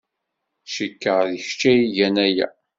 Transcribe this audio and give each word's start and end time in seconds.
Cikkeɣ 0.73 1.19
d 1.29 1.31
kečč 1.45 1.61
ay 1.71 1.79
igan 1.85 2.15
aya. 2.25 2.47